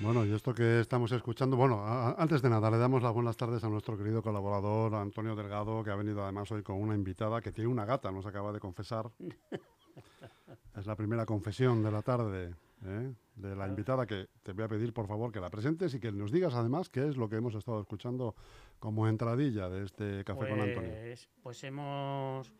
[0.00, 1.84] Bueno, y esto que estamos escuchando, bueno,
[2.16, 5.90] antes de nada, le damos las buenas tardes a nuestro querido colaborador Antonio Delgado, que
[5.90, 9.10] ha venido además hoy con una invitada que tiene una gata, nos acaba de confesar.
[10.76, 12.54] es la primera confesión de la tarde
[12.86, 13.12] ¿eh?
[13.36, 16.10] de la invitada que te voy a pedir, por favor, que la presentes y que
[16.12, 18.34] nos digas además qué es lo que hemos estado escuchando
[18.78, 20.92] como entradilla de este Café con Antonio.
[20.92, 22.50] Pues, pues hemos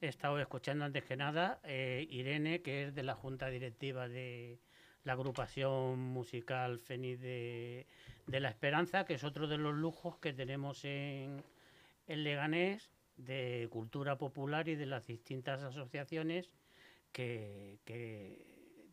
[0.00, 4.58] estado escuchando antes que nada eh, Irene, que es de la Junta Directiva de
[5.04, 7.86] la agrupación musical Fenix de,
[8.26, 11.42] la Esperanza, que es otro de los lujos que tenemos en,
[12.06, 16.50] en Leganés de cultura popular y de las distintas asociaciones
[17.12, 17.78] que,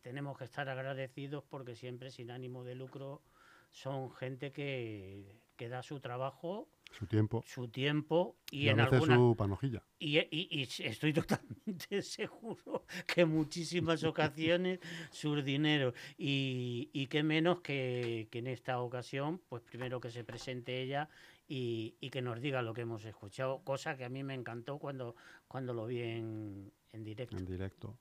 [0.01, 3.23] tenemos que estar agradecidos porque siempre sin ánimo de lucro
[3.71, 7.43] son gente que, que da su trabajo su tiempo.
[7.45, 9.15] Su tiempo y, en alguna...
[9.15, 9.83] su panojilla.
[9.99, 14.79] Y, y, estoy totalmente seguro que en muchísimas ocasiones
[15.11, 15.93] su dinero.
[16.17, 21.09] Y, y qué menos que, que, en esta ocasión, pues primero que se presente ella
[21.47, 24.79] y, y, que nos diga lo que hemos escuchado, cosa que a mí me encantó
[24.79, 25.15] cuando,
[25.47, 27.37] cuando lo vi en, en directo.
[27.37, 27.97] En directo.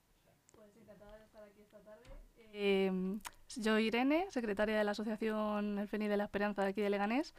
[0.54, 2.04] Pues encantada de estar aquí esta tarde.
[2.52, 3.18] Eh,
[3.56, 7.34] yo, Irene, secretaria de la Asociación El Feni de la Esperanza de aquí de Leganés.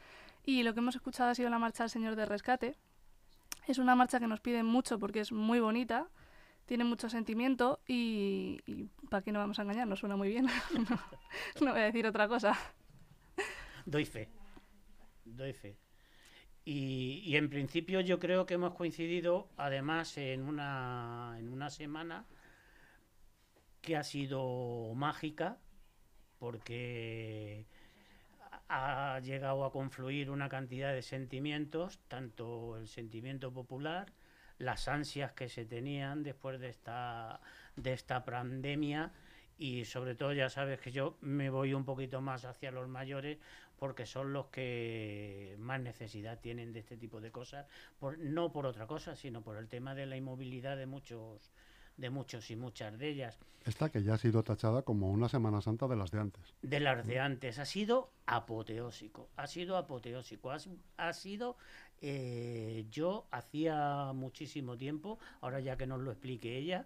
[0.45, 2.77] Y lo que hemos escuchado ha sido la marcha del Señor de Rescate.
[3.67, 6.07] Es una marcha que nos piden mucho porque es muy bonita,
[6.67, 8.61] tiene mucho sentimiento y,
[9.09, 9.87] ¿para qué no vamos a engañar?
[9.87, 10.45] Nos suena muy bien.
[11.61, 12.55] no, voy a decir otra cosa.
[13.85, 14.29] Doy fe,
[15.25, 15.77] doy fe.
[16.63, 22.25] Y, y, en principio yo creo que hemos coincidido además en una, en una semana
[23.81, 25.59] que ha sido mágica
[26.39, 27.67] porque
[28.67, 34.11] ha llegado a confluir una cantidad de sentimientos, tanto el sentimiento popular,
[34.57, 37.41] las ansias que se tenían después de esta,
[37.75, 39.11] de esta pandemia
[39.57, 43.37] y sobre todo ya sabes que yo me voy un poquito más hacia los mayores
[43.77, 47.67] porque son los que más necesidad tienen de este tipo de cosas,
[47.99, 51.51] por, no por otra cosa, sino por el tema de la inmovilidad de muchos
[51.97, 53.39] de muchos y muchas de ellas.
[53.65, 56.53] Esta que ya ha sido tachada como una Semana Santa de las de antes.
[56.61, 57.57] De las de antes.
[57.57, 59.29] Ha sido apoteósico.
[59.37, 60.51] Ha sido apoteósico.
[60.51, 61.57] Ha, sido.
[62.01, 66.85] Eh, yo hacía muchísimo tiempo, ahora ya que nos lo explique ella,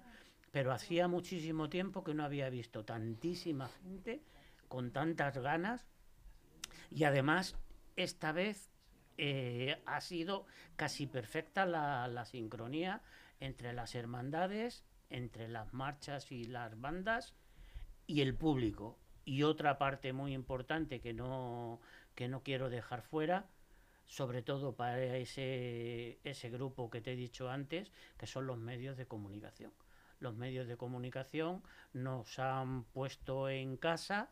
[0.52, 4.22] pero hacía muchísimo tiempo que no había visto tantísima gente
[4.68, 5.86] con tantas ganas
[6.92, 7.56] y además
[7.96, 8.70] esta vez
[9.18, 10.46] eh, ha sido
[10.76, 13.02] casi perfecta la, la sincronía
[13.40, 17.34] entre las hermandades entre las marchas y las bandas
[18.08, 18.98] y el público.
[19.26, 21.80] Y otra parte muy importante que no,
[22.16, 23.48] que no quiero dejar fuera,
[24.08, 28.98] sobre todo para ese, ese grupo que te he dicho antes, que son los medios
[28.98, 29.72] de comunicación.
[30.20, 34.30] Los medios de comunicación nos han puesto en casa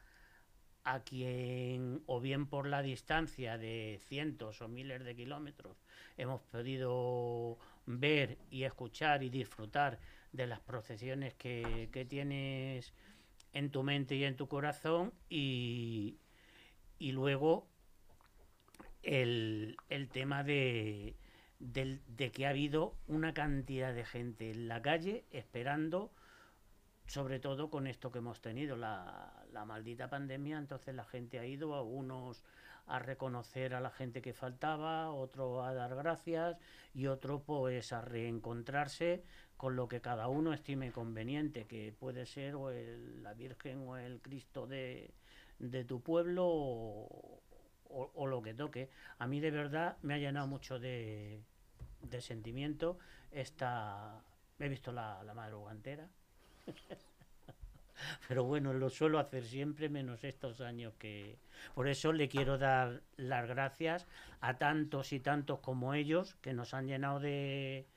[0.84, 5.78] a quien, o bien por la distancia de cientos o miles de kilómetros,
[6.16, 10.00] hemos podido ver y escuchar y disfrutar
[10.32, 12.94] de las procesiones que, tienes
[13.54, 16.18] en tu mente y en tu corazón y,
[17.00, 17.68] y luego
[19.04, 21.16] el, el tema de,
[21.60, 26.12] de, que ha habido una cantidad de gente en la calle esperando,
[27.08, 31.46] sobre todo con esto que hemos tenido, la, la maldita pandemia, entonces la gente ha
[31.46, 32.44] ido a unos
[32.88, 36.58] a reconocer a la gente que faltaba, otro a dar gracias
[36.94, 39.24] y otro pues a reencontrarse
[39.58, 44.22] con lo que cada uno estime conveniente, que puede ser o la Virgen o el
[44.22, 45.14] Cristo de,
[45.88, 48.90] tu pueblo o, lo que toque.
[49.18, 51.42] A mí de verdad me ha llenado mucho de,
[52.02, 53.00] de sentimiento
[53.32, 54.22] esta...
[54.60, 56.10] He visto la, la madrugantera.
[58.28, 61.38] Pero bueno, lo suelo hacer siempre, menos estos años que...
[61.74, 64.08] Por eso le quiero dar las gracias
[64.42, 67.88] a tantos y tantos como ellos, que nos han llenado de,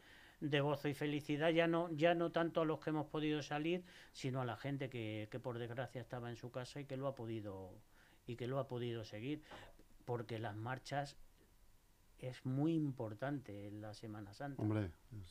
[0.40, 3.84] de gozo y felicidad, ya no, ya no tanto a los que hemos podido salir,
[4.12, 7.06] sino a la gente que, que por desgracia estaba en su casa y que lo
[7.06, 7.74] ha podido
[8.26, 9.42] y que lo ha podido seguir,
[10.04, 11.16] porque las marchas
[12.18, 14.62] es muy importante en la Semana Santa.
[14.62, 14.90] Hombre,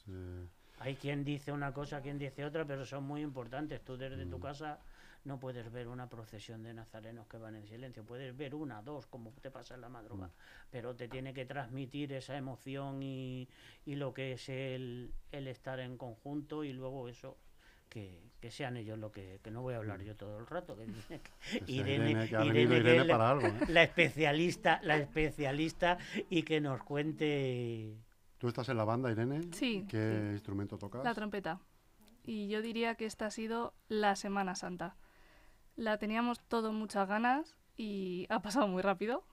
[0.10, 0.48] eh,
[0.80, 3.82] hay quien dice una cosa, quien dice otra, pero son muy importantes.
[3.84, 4.42] Tú desde tu mm.
[4.42, 4.80] casa
[5.26, 9.06] no puedes ver una procesión de nazarenos que van en silencio, puedes ver una, dos,
[9.08, 10.68] como te pasa en la madrugada, mm.
[10.72, 13.50] pero te tiene que transmitir esa emoción y,
[13.86, 17.38] y lo que es el, el, estar en conjunto y luego eso.
[17.90, 20.04] Que, que sean ellos lo que, que no voy a hablar mm.
[20.04, 20.86] yo todo el rato que,
[21.66, 23.04] Irene, Irene,
[23.68, 25.98] la especialista la especialista
[26.30, 27.98] y que nos cuente
[28.40, 29.42] ¿Tú estás en la banda, Irene?
[29.52, 29.86] Sí.
[29.90, 31.04] ¿Qué instrumento tocas?
[31.04, 31.60] La trompeta.
[32.26, 34.96] Y yo diría que esta ha sido la Semana Santa.
[35.76, 39.26] La teníamos todo muchas ganas y ha pasado muy rápido.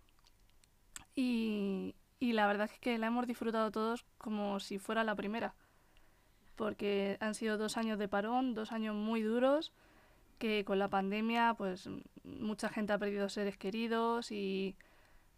[1.15, 5.55] Y, y la verdad es que la hemos disfrutado todos como si fuera la primera,
[6.57, 9.73] porque han sido dos años de parón, dos años muy duros,
[10.39, 11.89] que con la pandemia pues
[12.25, 14.77] mucha gente ha perdido seres queridos y,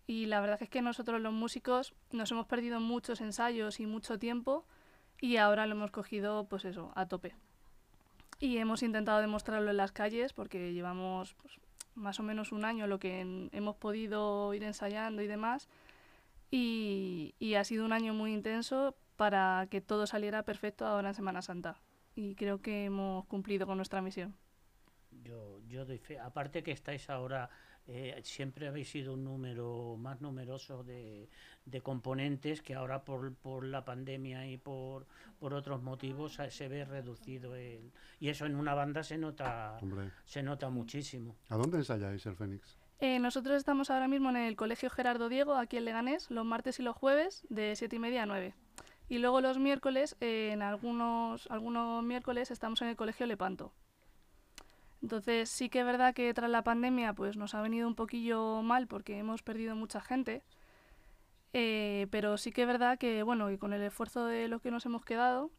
[0.08, 4.18] y la verdad es que nosotros los músicos nos hemos perdido muchos ensayos y mucho
[4.18, 4.66] tiempo
[5.20, 7.36] y ahora lo hemos cogido pues eso, a tope.
[8.40, 11.58] Y hemos intentado demostrarlo en las calles porque llevamos pues,
[11.94, 15.68] más o menos un año lo que en- hemos podido ir ensayando y demás.
[16.50, 21.14] Y, y ha sido un año muy intenso para que todo saliera perfecto ahora en
[21.14, 21.80] Semana Santa.
[22.14, 24.34] Y creo que hemos cumplido con nuestra misión.
[25.22, 26.18] Yo, yo doy fe.
[26.18, 27.50] Aparte que estáis ahora,
[27.88, 31.28] eh, siempre habéis sido un número más numeroso de,
[31.64, 35.06] de componentes que ahora por, por la pandemia y por,
[35.38, 37.90] por otros motivos eh, se ve reducido el
[38.20, 41.36] y eso en una banda se nota Hombre, se nota muchísimo.
[41.48, 42.78] ¿a dónde ensayáis el Fénix?
[43.00, 46.80] Eh, nosotros estamos ahora mismo en el Colegio Gerardo Diego, aquí en Leganés, los martes
[46.80, 48.54] y los jueves, de 7 y media a 9.
[49.08, 53.72] Y luego los miércoles, eh, en algunos, algunos miércoles, estamos en el Colegio Lepanto.
[55.02, 58.62] Entonces sí que es verdad que tras la pandemia pues nos ha venido un poquillo
[58.62, 60.42] mal porque hemos perdido mucha gente.
[61.52, 64.70] Eh, pero sí que es verdad que bueno, y con el esfuerzo de lo que
[64.70, 65.50] nos hemos quedado,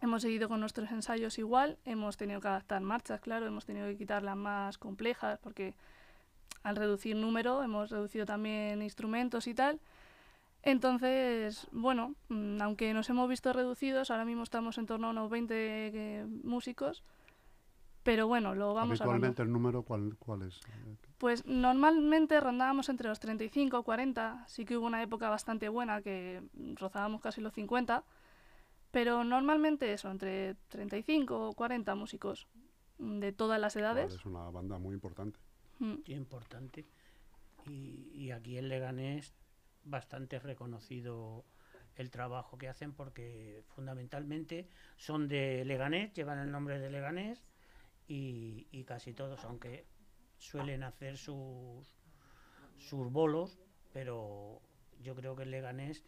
[0.00, 3.96] hemos seguido con nuestros ensayos igual, hemos tenido que adaptar marchas, claro, hemos tenido que
[3.96, 5.74] quitar las más complejas porque
[6.62, 9.80] al reducir número hemos reducido también instrumentos y tal.
[10.62, 15.28] Entonces, bueno, mm, aunque nos hemos visto reducidos, ahora mismo estamos en torno a unos
[15.28, 17.02] 20 eh, músicos,
[18.04, 19.26] pero bueno, lo vamos hablando.
[19.26, 20.60] Habitualmente el número, ¿cuál, cuál es?
[21.18, 26.42] Pues normalmente rondábamos entre los 35 40, sí que hubo una época bastante buena que
[26.74, 28.04] rozábamos casi los 50,
[28.90, 32.46] pero normalmente eso, entre 35 o 40 músicos
[32.98, 34.12] de todas las edades.
[34.12, 35.40] Es una banda muy importante.
[35.78, 35.94] Mm.
[36.04, 36.86] Sí, importante.
[37.66, 39.34] Y, y aquí en Leganés
[39.82, 41.46] bastante reconocido
[41.96, 47.42] el trabajo que hacen porque fundamentalmente son de Leganés, llevan el nombre de Leganés
[48.06, 49.86] y, y casi todos, aunque
[50.38, 51.96] suelen hacer sus,
[52.76, 53.58] sus bolos,
[53.92, 54.60] pero
[55.00, 56.04] yo creo que en Leganés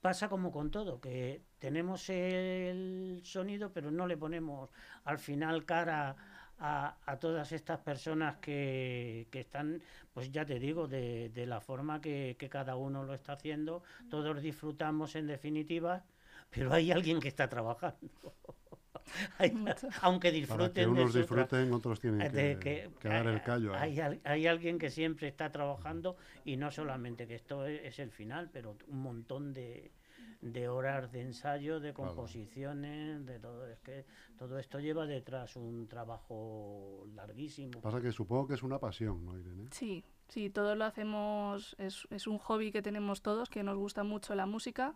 [0.00, 4.70] pasa como con todo, que tenemos el sonido pero no le ponemos
[5.04, 6.16] al final cara
[6.58, 9.82] a, a todas estas personas que, que están,
[10.14, 13.82] pues ya te digo, de, de la forma que, que cada uno lo está haciendo,
[14.08, 16.04] todos disfrutamos en definitiva,
[16.50, 18.08] pero hay alguien que está trabajando.
[19.38, 19.88] Hay- Mucho.
[20.02, 23.74] aunque Para que disfruten de otros tienen que, que que dar el hay- callo.
[23.74, 23.78] ¿eh?
[23.78, 27.98] Hay, al- hay alguien que siempre está trabajando y no solamente que esto es, es
[27.98, 29.92] el final, pero un montón de,
[30.40, 32.14] de horas de ensayo, de Claro.
[32.14, 33.66] composiciones, de todo.
[33.66, 34.04] Es que
[34.38, 37.80] todo esto lleva detrás un trabajo larguísimo.
[37.80, 39.68] Pasa que supongo que es una pasión, ¿no, Irene?
[39.70, 44.02] Sí, sí, todos lo hacemos, es, es un hobby que tenemos todos, que nos gusta
[44.04, 44.94] mucho la música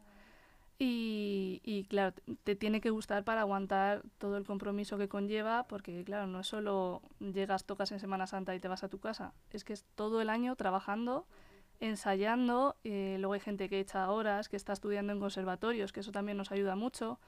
[0.82, 6.26] y, claro, te tiene que gustar para aguantar todo el compromiso que conlleva, porque claro,
[6.26, 9.62] no es solo llegas, tocas en Semana Santa y te vas a tu casa, es
[9.62, 11.26] que es todo el año trabajando,
[11.80, 16.12] ensayando, eh, luego hay gente que echa horas, que está estudiando en conservatorios, que eso
[16.12, 17.20] también nos ayuda mucho.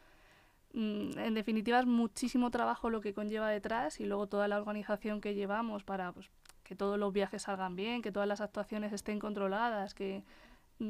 [0.73, 5.21] Mm, En definitiva, es muchísimo trabajo lo que conlleva detrás y luego toda la organización
[5.21, 6.30] que llevamos para pues,
[6.64, 10.25] que todos los viajes salgan bien, que todas las actuaciones estén controladas, que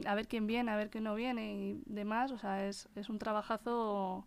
[0.06, 2.30] a ver quién viene, a ver quién no viene y demás.
[2.30, 4.26] O sea, es, es un trabajazo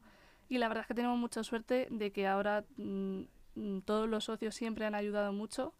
[0.49, 3.21] y la verdad es que tenemos mucha suerte de que ahora mm,
[3.55, 5.73] mm, todos los socios siempre han ayudado mucho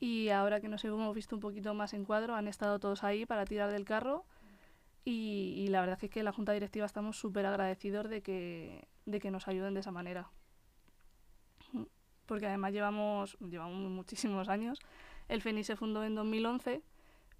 [0.00, 3.24] y ahora que nos hemos visto un poquito más en cuadro, han estado todos ahí
[3.26, 4.24] para tirar del carro
[5.04, 9.30] y, la verdad es que la Junta Directiva estamos súper agradecidos de que, de que
[9.30, 10.30] nos ayuden de esa manera.
[12.26, 14.78] Porque además llevamos, llevamos muchísimos años.
[15.28, 16.82] El FENI se fundó en 2011,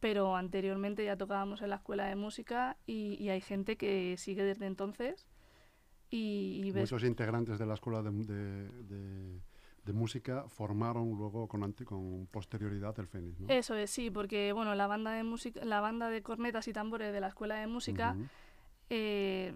[0.03, 4.43] pero anteriormente ya tocábamos en la escuela de música y, y hay gente que sigue
[4.43, 5.29] desde entonces.
[6.11, 9.41] Y, y ves Muchos integrantes de la escuela de, de- de-
[9.85, 13.47] de música formaron luego con, ante- con posterioridad el Fénix, ¿no?
[13.49, 17.13] Eso es, sí, porque bueno, la banda de música, la banda de cornetas y tambores
[17.13, 18.17] de la escuela de música
[18.91, 19.55] eh,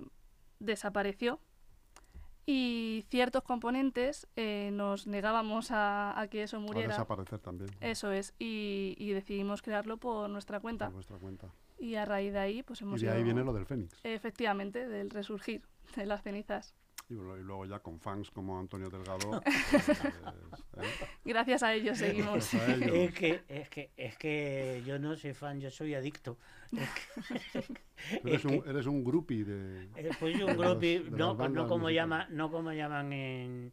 [0.61, 1.41] desapareció
[2.47, 6.89] y ciertos componentes eh, nos negábamos a, a que eso Va a muriera.
[6.89, 7.71] desaparecer también.
[7.81, 10.87] Eso es, y, y decidimos crearlo por nuestra cuenta.
[10.87, 11.49] Por vuestra cuenta.
[11.79, 13.99] Y a raíz de ahí, pues hemos Y de ahí viene lo del Fénix.
[14.05, 15.63] Efectivamente, del resurgir
[15.97, 16.75] de las cenizas.
[17.09, 19.41] Y, luego ya con fans como Antonio Delgado.
[19.71, 19.95] pues, ¿eh?
[21.25, 22.33] Gracias a ellos seguimos.
[22.53, 22.91] Gracias a ellos.
[22.95, 26.37] Es que, es que, es que yo no soy fan, yo soy adicto.
[26.73, 27.63] Es que-
[28.21, 29.85] Tú eres, es un, que- eres un groupie de...
[29.97, 33.73] Eh, Pues de un groupie, de no, no como llama, no como llaman en,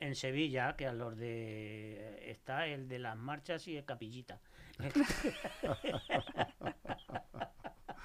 [0.00, 4.40] en Sevilla, que a los de está el de las marchas y el capillita.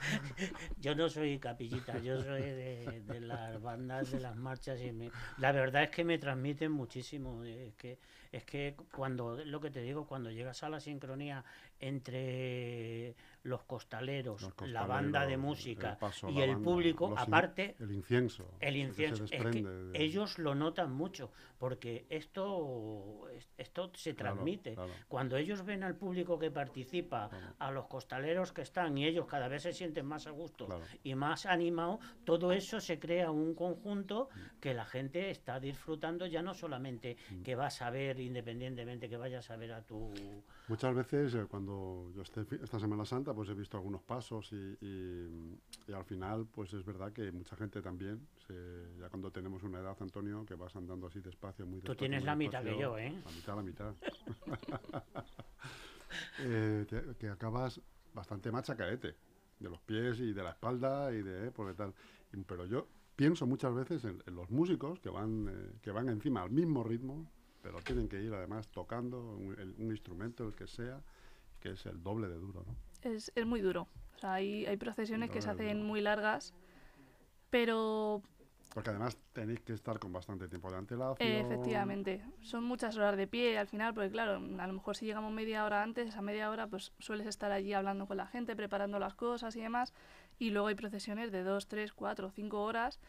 [0.77, 5.11] yo no soy capillita, yo soy de, de las bandas, de las marchas y me-
[5.37, 7.43] la verdad es que me transmiten muchísimo.
[7.43, 7.99] Es que
[8.31, 11.43] es que cuando lo que te digo, cuando llegas a la sincronía
[11.79, 17.19] entre los costaleros, Los la banda de música el paso, y el banda, público, los
[17.19, 18.49] aparte el incienso.
[18.59, 24.13] el que incienso, es que de- ellos lo notan mucho, porque esto, es- esto se
[24.13, 24.73] transmite.
[24.73, 24.91] claro.
[25.07, 27.53] Cuando ellos ven al público que participa, Claro.
[27.59, 30.67] a los costaleros que están, y ellos cada vez se sienten más a gusto
[31.03, 36.41] y más animados, todo eso se crea un conjunto que la gente está disfrutando ya
[36.41, 37.43] no solamente Mm.
[37.43, 40.11] que vas a ver independientemente que vayas a ver a tu...
[40.67, 44.77] Muchas veces eh, cuando yo esté esta Semana Santa pues he visto algunos pasos y,
[44.81, 49.61] y- y al final pues es verdad que mucha gente también, se- ya cuando tenemos
[49.63, 51.99] una edad Antonio, que vas andando así despacio, muy Tú despacio.
[51.99, 53.13] tienes muy la mitad que yo, ¿eh?
[53.23, 53.93] La mitad, la mitad.
[56.37, 57.81] Eh, te- que acabas
[58.13, 59.15] bastante machacaete
[59.59, 61.47] de los pies y de la espalda y de...
[61.47, 61.93] eh, porque tal.
[62.47, 66.41] Pero yo pienso muchas veces en, en los músicos que van, eh, que van encima
[66.43, 67.25] al mismo ritmo,
[67.61, 71.01] pero tienen que ir además tocando un, el- un instrumento, el que sea,
[71.59, 72.75] que es el doble de duro, ¿no?
[73.05, 73.87] Es, es muy duro.
[74.15, 76.53] O sea, hay, hay procesiones que se hacen muy largas,
[77.49, 78.21] pero
[78.73, 81.29] Porque además tenéis que estar con bastante tiempo de antelación.
[81.29, 85.05] eh, efectivamente son muchas horas de pie al final, porque claro, a lo mejor si
[85.05, 88.55] llegamos media hora antes, esa media hora pues sueles estar allí hablando con la gente,
[88.55, 89.93] preparando las cosas y demás,
[90.39, 92.99] y luego hay procesiones de dos, tres, cuatro, cinco horas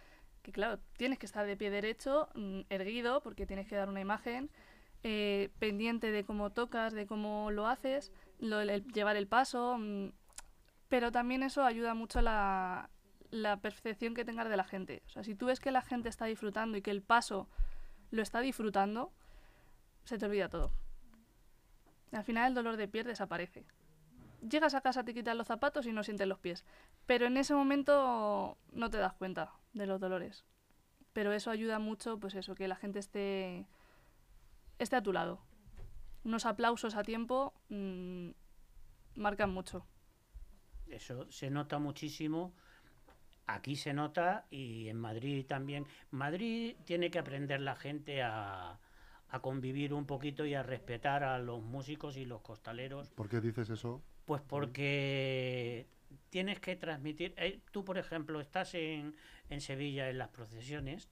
[0.43, 4.01] que claro, tienes que estar de pie derecho, mm, erguido, porque tienes que dar una
[4.01, 4.51] imagen,
[5.03, 10.11] eh, pendiente de cómo tocas, de cómo lo haces, lo- el- llevar el paso, mm,
[10.89, 12.91] pero también eso ayuda mucho la,
[13.31, 15.03] la percepción que tengas de la gente.
[15.07, 17.49] O sea, si tú ves que la gente está disfrutando y que el paso
[18.11, 19.13] lo está disfrutando,
[20.05, 20.73] se te olvida todo.
[22.13, 23.67] Al final el dolor de pies desaparece.
[24.49, 26.65] Llegas a casa, te quitas los zapatos y no sientes los pies.
[27.07, 30.45] Pero en ese momento no te das cuenta de los dolores.
[31.13, 33.67] Pero eso ayuda mucho, pues eso, que la gente esté,
[34.79, 35.41] esté a tu lado.
[36.27, 38.31] Unos aplausos a tiempo mm,
[39.15, 39.87] marcan mucho.
[40.89, 42.53] Eso se nota muchísimo.
[43.47, 45.87] Aquí se nota y en Madrid también.
[46.11, 48.81] Madrid tiene que aprender la gente a,
[49.29, 53.09] a convivir un poquito y a respetar a los músicos y los costaleros.
[53.11, 54.03] ¿Por qué dices eso?
[54.25, 55.87] Pues porque
[56.31, 57.35] tienes que transmitir.
[57.37, 59.15] eh, tú, por ejemplo, estás en,
[59.49, 61.09] en Sevilla en las procesiones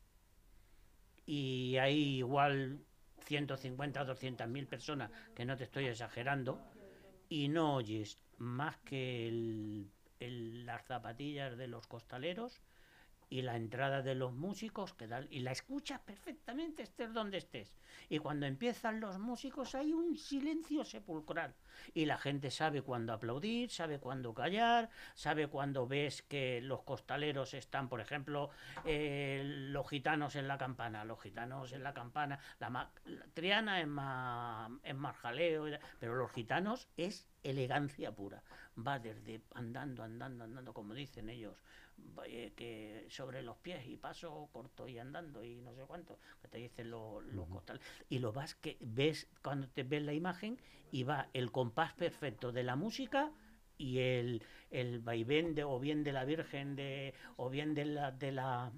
[1.25, 2.85] y hay igual
[3.25, 6.62] 150, 200 mil personas, que no te estoy exagerando,
[7.28, 9.90] y no oyes más que el-
[10.66, 12.62] las zapatillas de los costaleros
[13.28, 17.75] y la entrada de los músicos que dan, y la escuchas perfectamente estés donde estés.
[18.09, 21.54] Y cuando empiezan los músicos hay un silencio sepulcral
[21.93, 27.54] y la gente sabe cuándo aplaudir, sabe cuándo callar, sabe cuándo ves que los costaleros
[27.54, 28.50] están, por ejemplo,
[28.85, 32.90] eh, los gitanos en la campana, los gitanos en la campana, la,
[33.35, 35.66] triana es más, es más jaleo,
[35.99, 38.43] pero los gitanos es elegancia pura.
[38.76, 41.62] Va desde andando, andando, andando, como dicen ellos,
[42.27, 46.49] eh, que sobre los pies y paso corto y andando y no sé cuánto, que
[46.49, 47.87] te dicen los, los costaleros.
[48.09, 50.59] Y lo vas que ves cuando te ves la imagen
[50.91, 53.33] y va el compás perfecto de la música
[53.77, 58.13] y el, el vaivén de, o bien de la Virgen de, o bien de la,
[58.13, 58.73] de la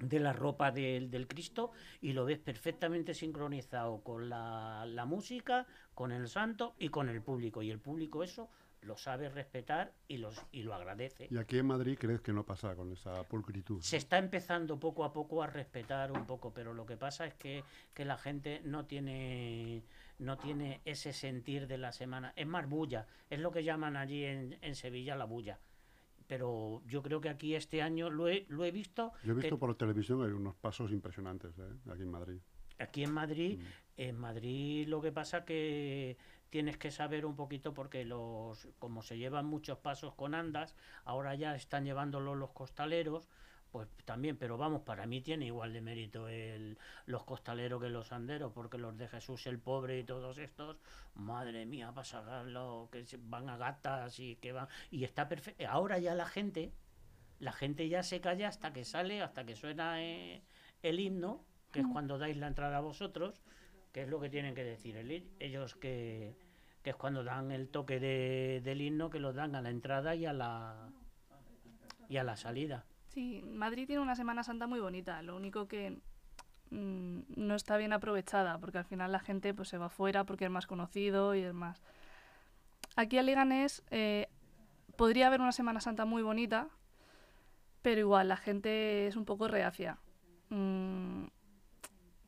[0.00, 1.70] de la ropa del, del Cristo
[2.00, 7.22] y lo ves perfectamente sincronizado con la, la música, con el santo y con el
[7.22, 7.62] público.
[7.62, 8.50] Y el público eso
[8.84, 11.28] lo sabe respetar y, los, y lo agradece.
[11.30, 13.80] ¿Y aquí en Madrid crees que no pasa con esa pulcritud?
[13.80, 17.34] Se está empezando poco a poco a respetar un poco, pero lo que pasa es
[17.34, 19.82] que, que la gente no tiene,
[20.18, 22.32] no tiene ese sentir de la semana.
[22.36, 25.58] Es más bulla, es lo que llaman allí en, en Sevilla la bulla.
[26.26, 29.12] Pero yo creo que aquí este año lo he, lo he visto.
[29.24, 31.90] Yo he que visto por televisión hay unos pasos impresionantes ¿eh?
[31.90, 32.38] aquí en Madrid.
[32.78, 33.60] Aquí en Madrid,
[33.96, 36.16] en Madrid lo que pasa que
[36.54, 41.34] tienes que saber un poquito porque los como se llevan muchos pasos con andas, ahora
[41.34, 43.26] ya están llevándolo los costaleros,
[43.72, 48.12] pues también, pero vamos, para mí tiene igual de mérito el, los costaleros que los
[48.12, 50.76] anderos, porque los de Jesús el pobre y todos estos,
[51.16, 55.28] madre mía, vas a lo que se- van a gatas y que van y está
[55.28, 55.64] perfecto.
[55.68, 56.70] Ahora ya la gente,
[57.40, 60.44] la gente ya se calla hasta que sale, hasta que suena eh,
[60.82, 63.42] el himno, que es cuando dais la entrada a vosotros,
[63.92, 66.34] que es lo que tienen que decir el ellos que,
[66.84, 70.14] que es cuando dan el toque de, del himno que lo dan a la entrada
[70.14, 70.90] y a la
[72.10, 72.84] y a la salida.
[73.08, 75.22] Sí, Madrid tiene una Semana Santa muy bonita.
[75.22, 75.98] Lo único que
[76.70, 80.44] mm, no está bien aprovechada, porque al final la gente pues, se va fuera porque
[80.44, 81.82] es más conocido y es más...
[82.96, 84.28] Aquí en Leganés eh,
[84.96, 86.68] podría haber una Semana Santa muy bonita,
[87.80, 89.98] pero igual la gente es un poco reacia.
[90.50, 91.24] Mm,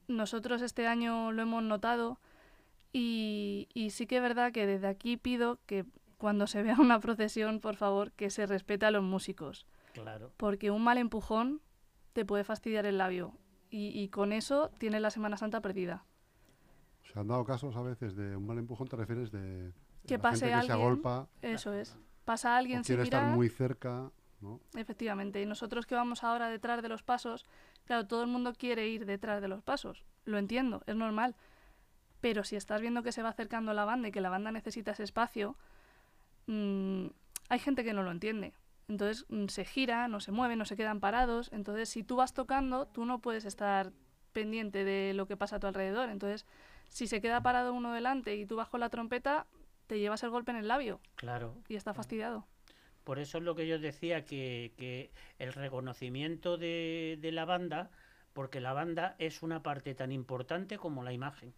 [0.08, 2.18] nosotros este año lo hemos notado
[2.92, 5.84] y, y sí que es verdad que desde aquí pido que
[6.18, 9.66] cuando se vea una procesión, por favor, que se respete a los músicos.
[9.92, 10.32] Claro.
[10.36, 11.60] Porque un mal empujón
[12.12, 13.34] te puede fastidiar el labio.
[13.70, 16.04] Y, y con eso tienes la Semana Santa perdida.
[17.12, 19.72] Se han dado casos a veces de un mal empujón, te refieres de
[20.06, 21.96] Que la pase gente que se alguien, agolpa Eso es.
[22.24, 24.60] Pasa alguien o sin quiere estar muy cerca, ¿no?
[24.74, 25.40] Efectivamente.
[25.40, 27.44] Y nosotros que vamos ahora detrás de los pasos,
[27.84, 30.04] claro, todo el mundo quiere ir detrás de los pasos.
[30.24, 31.36] Lo entiendo, es normal.
[32.26, 34.90] Pero si estás viendo que se va acercando la banda y que la banda necesita
[34.90, 35.54] ese espacio,
[36.48, 37.06] mm,
[37.48, 38.52] hay gente que no lo entiende.
[38.88, 41.52] Entonces mm, se gira, no se mueven, no se quedan parados.
[41.52, 43.92] Entonces, si tú vas tocando, tú no puedes estar
[44.32, 46.08] pendiente de lo que pasa a tu alrededor.
[46.08, 46.46] Entonces,
[46.88, 49.46] si se queda parado uno delante y tú vas con la trompeta,
[49.86, 51.54] te llevas el golpe en el labio Claro.
[51.68, 52.44] y está fastidiado.
[53.04, 57.92] Por eso es lo que yo decía, que, que el reconocimiento de, de la banda,
[58.32, 61.54] porque la banda es una parte tan importante como la imagen.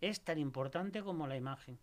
[0.00, 1.78] Es tan importante como la imagen.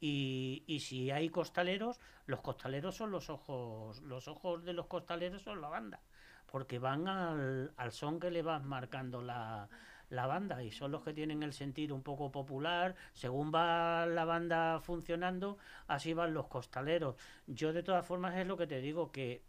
[0.00, 5.42] Y, y si hay costaleros, los costaleros son los ojos, los ojos de los costaleros
[5.42, 6.00] son la banda,
[6.46, 9.68] porque van al, al son que le vas marcando la,
[10.12, 12.94] la banda y son los que tienen el sentido un poco popular.
[13.14, 17.16] Según va la banda funcionando, así van los costaleros.
[17.46, 19.42] Yo de todas formas es lo que te digo, que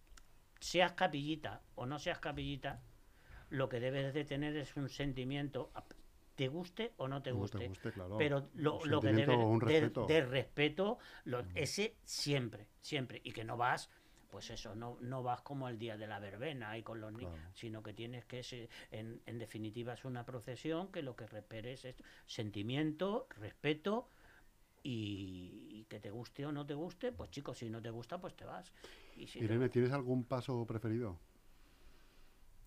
[0.60, 2.82] seas capillita o no seas capillita,
[3.50, 5.72] lo que debes de tener es un sentimiento,
[6.36, 7.70] te guste o no te Como guste.
[7.94, 8.18] claro.
[8.18, 10.06] Pero lo, que debe de, respeto.
[10.08, 13.22] de respeto, lo- ese siempre, siempre.
[13.24, 13.90] Y que no vas,
[14.32, 17.34] pues eso, no, no vas como el día de la verbena y con los niños,
[17.54, 21.86] sino que tienes que, se- en, en definitiva, es una procesión que lo que reperes
[21.86, 24.10] es sentimiento, respeto
[24.82, 28.20] y, y que te guste o no te guste, pues chicos, si no te gusta,
[28.20, 28.74] pues te vas.
[29.16, 31.20] Y si te Irene, ¿tienes algún paso preferido?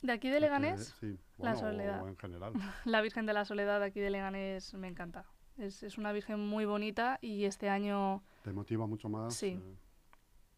[0.03, 2.03] De aquí de Porque- Leganés, sí, la soledad.
[2.03, 2.53] o en general.
[2.85, 5.25] la Virgen de la Soledad de aquí de Leganés me encanta.
[5.59, 9.35] Es, es una Virgen muy bonita y este año, ¿Te motiva mucho más?
[9.35, 9.59] Sí.
[9.61, 9.77] eh,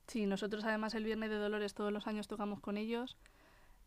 [0.09, 3.17] sí, nosotros además el Viernes de Dolores todos los años tocamos con ellos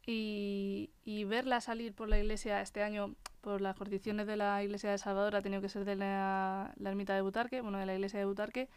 [0.06, 4.90] y, y verla salir por la iglesia este año, por las condiciones de la iglesia
[4.92, 7.94] de Salvador, ha tenido que ser de la, la ermita de Butarque, bueno, de la
[7.94, 8.70] iglesia de Butarque,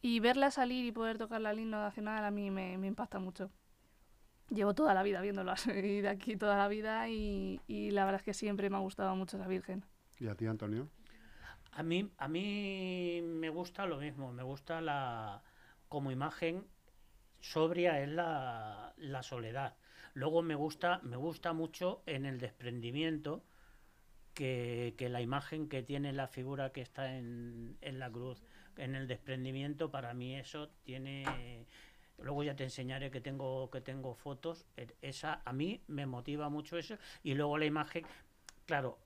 [0.00, 3.50] y verla salir y poder tocar la himno nacional a mí me, me impacta mucho.
[4.50, 8.20] Llevo toda la vida viéndola, soy de aquí toda la vida y, y la verdad
[8.20, 9.84] es que siempre me ha gustado mucho esa Virgen.
[10.18, 10.88] ¿Y a ti, Antonio?
[11.72, 15.42] A mí, a mí me gusta lo mismo, me gusta la
[15.88, 16.66] como imagen
[17.40, 19.76] sobria es la, la soledad.
[20.14, 23.44] Luego me gusta, me gusta mucho en el desprendimiento
[24.34, 28.42] que, que la imagen que tiene la figura que está en, en la cruz,
[28.76, 31.66] en el desprendimiento, para mí eso tiene
[32.22, 36.48] luego ya te enseñaré que tengo que tengo fotos e- esa a mí me motiva
[36.48, 38.04] mucho eso y luego la imagen
[38.66, 38.98] claro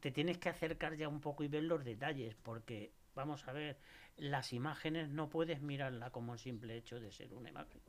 [0.00, 3.76] te tienes que acercar ya un poco y ver los detalles, porque vamos a ver,
[4.16, 7.80] las imágenes no puedes mirarla como el simple hecho de ser una imagen.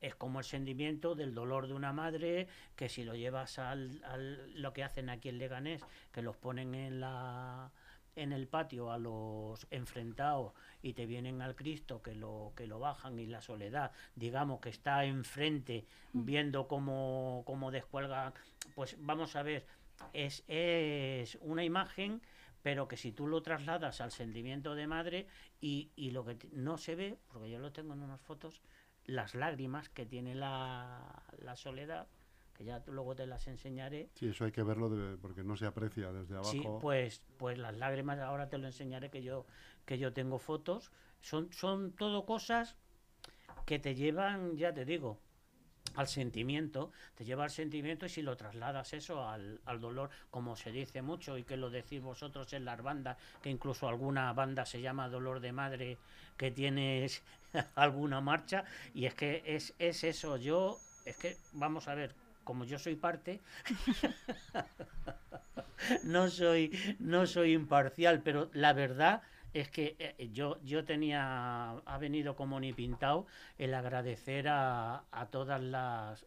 [0.00, 4.60] Es como el sentimiento del dolor de una madre, que si lo llevas al, al-
[4.62, 7.70] lo que hacen aquí en Leganés, que los ponen en la
[8.22, 10.52] en el patio a los enfrentados
[10.82, 14.68] y te vienen al Cristo que lo que lo bajan y la soledad digamos que
[14.68, 18.32] está enfrente viendo cómo, cómo descuelga
[18.74, 19.66] pues vamos a ver
[20.12, 22.22] es, es una imagen,
[22.62, 25.26] pero que si tú lo trasladas al sentimiento de madre
[25.60, 28.60] y, y lo que no se ve, porque yo lo tengo en unas fotos,
[29.04, 32.06] las lágrimas que tiene la, la soledad,
[32.60, 34.10] que ya luego te las enseñaré.
[34.12, 36.50] Sí, eso hay que verlo de- porque no se aprecia desde abajo.
[36.50, 39.46] Sí, pues, pues las lágrimas, ahora te lo enseñaré que yo,
[39.86, 40.92] que yo tengo fotos.
[41.22, 42.76] Son, son todo cosas
[43.64, 45.18] que te llevan, ya te digo,
[45.94, 50.54] al sentimiento, te lleva al sentimiento y si lo trasladas eso al, al dolor, como
[50.54, 54.66] se dice mucho y que lo decís vosotros en las bandas, que incluso alguna banda
[54.66, 55.96] se llama Dolor de Madre,
[56.36, 57.22] que tienes
[57.74, 62.14] alguna marcha, y es que es, es eso, yo, es que, vamos a ver,
[62.50, 63.40] como yo soy parte,
[66.02, 69.22] no soy, no soy imparcial, pero la verdad
[69.54, 75.26] es que eh, yo, yo tenía, ha venido como ni pintado el agradecer a, a
[75.26, 76.26] todas las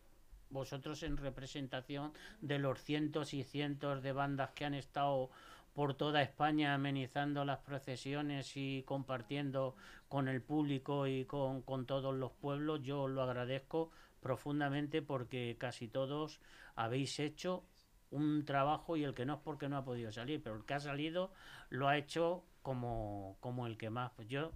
[0.50, 5.30] vosotros en representación de los cientos y cientos de bandas que han estado
[5.74, 9.76] por toda España amenizando las procesiones y compartiendo
[10.08, 12.82] con el público y con, con todos los pueblos.
[12.84, 16.40] Yo lo agradezco profundamente porque casi todos
[16.76, 17.66] habéis hecho
[18.12, 20.76] un trabajo y el que no es porque no ha podido salir, pero el que
[20.76, 21.34] ha salido
[21.70, 24.12] lo ha hecho como, como el que más.
[24.16, 24.52] Pues yo,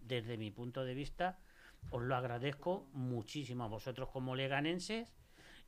[0.00, 1.38] desde mi punto de vista,
[1.90, 5.12] os lo agradezco muchísimo a vosotros como leganenses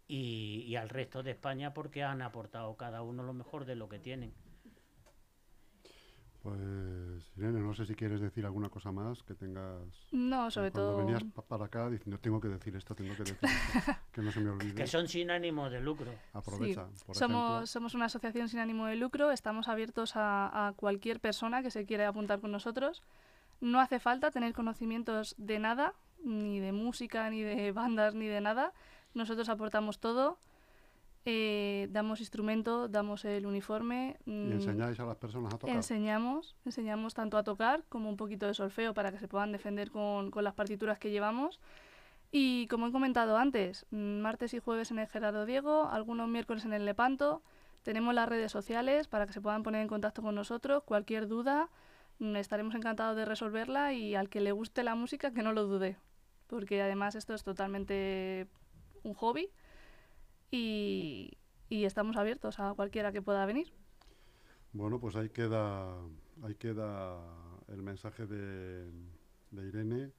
[0.09, 3.89] y, y al resto de España porque han aportado cada uno lo mejor de lo
[3.89, 4.35] que tienen.
[6.45, 9.79] Pues, Irene, no sé si quieres decir alguna cosa más que tengas.
[10.13, 10.99] No, sobre Cuando todo...
[10.99, 14.31] venías pa- para acá diciendo, tengo que decir esto, tengo que decir esto, que no
[14.31, 14.75] se me olvide.
[14.75, 16.13] Que son sin ánimo de lucro.
[16.35, 17.67] Aprovecha, Sí, por somos, ejemplo.
[17.67, 21.87] somos una asociación sin ánimo de lucro, estamos abiertos a, a cualquier persona que se
[21.87, 23.03] quiera apuntar con nosotros.
[23.63, 28.43] No hace falta tener conocimientos de nada, ni de música, ni de bandas, ni de
[28.43, 28.75] nada.
[29.15, 30.39] Nosotros aportamos todo,
[31.27, 34.19] eh, damos instrumento, damos el uniforme.
[34.27, 35.75] ¿Y mm, enseñáis a las personas a tocar?
[35.75, 39.91] Enseñamos, enseñamos tanto a tocar como un poquito de solfeo para que se puedan defender
[39.91, 41.61] con, con las partituras que llevamos.
[42.31, 46.65] Y como he comentado antes, mm, martes y jueves en el Gerardo Diego, algunos miércoles
[46.67, 47.43] en el Lepanto.
[47.83, 50.83] Tenemos las redes sociales para que se puedan poner en contacto con nosotros.
[50.85, 51.71] Cualquier duda,
[52.19, 55.65] mm, estaremos encantados de resolverla y al que le guste la música, que no lo
[55.65, 55.97] dude.
[56.49, 58.47] Porque además esto es totalmente
[59.05, 59.51] un hobby
[60.55, 61.37] y,
[61.69, 63.73] y estamos abiertos a cualquiera que pueda venir.
[64.73, 65.97] Bueno, pues ahí queda,
[66.43, 67.19] ahí queda
[67.69, 68.85] el mensaje de,
[69.51, 70.13] de Irene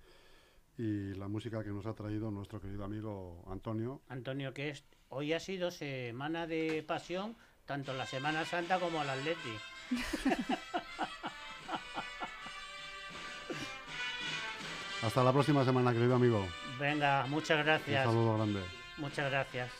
[0.77, 4.01] y la música que nos ha traído nuestro querido amigo Antonio.
[4.09, 9.09] Antonio, que es, hoy ha sido semana de pasión, tanto la Semana Santa como el
[9.09, 9.55] Atleti.
[15.01, 16.45] Hasta la próxima semana, querido amigo.
[16.79, 18.05] Venga, muchas Un gracias.
[18.05, 18.61] saludo grande.
[18.97, 19.71] Muchas gracias.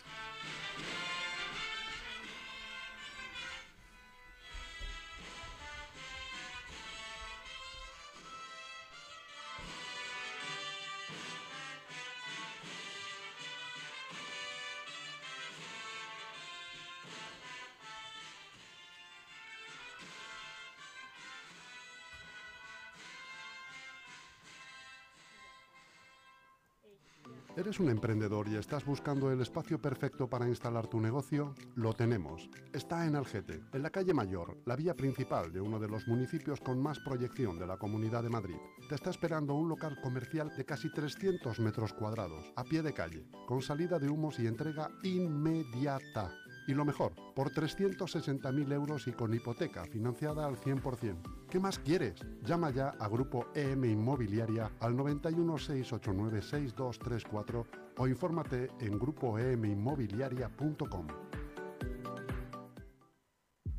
[27.58, 31.56] ¿Eres un emprendedor y estás buscando el espacio perfecto para instalar tu negocio?
[31.76, 32.50] Lo tenemos.
[32.74, 36.60] Está en Algete, en la calle Mayor, la vía principal de uno de los municipios
[36.60, 38.58] con más proyección de la Comunidad de Madrid.
[38.90, 43.26] Te está esperando un local comercial de casi 300 metros cuadrados, a pie de calle,
[43.48, 46.34] con salida de humos y entrega inmediata.
[46.68, 51.45] Y lo mejor, por 360.000 euros y con hipoteca financiada al 100%.
[51.56, 52.16] ¿Qué más quieres?
[52.44, 57.66] Llama ya a Grupo EM Inmobiliaria al 91 689 6234
[57.96, 61.08] o infórmate en grupoeminmobiliaria.com.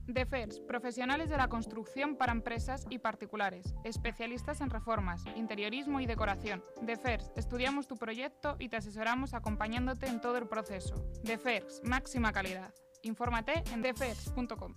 [0.07, 6.65] DEFERS, profesionales de la construcción para empresas y particulares, especialistas en reformas, interiorismo y decoración.
[6.81, 10.95] DEFERS, estudiamos tu proyecto y te asesoramos acompañándote en todo el proceso.
[11.25, 12.73] DEFERS, máxima calidad.
[13.03, 14.77] Infórmate en defers.com.